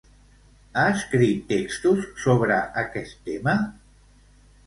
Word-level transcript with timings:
Ha 0.77 0.85
escrit 0.93 1.43
textos 1.51 2.01
sobre 2.23 2.57
aquest 2.85 3.13
tema? 3.29 3.57